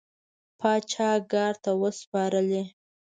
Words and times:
پاچا 0.59 1.09
ګارد 1.31 1.57
ته 1.63 1.71
وسپارلې. 1.81 2.63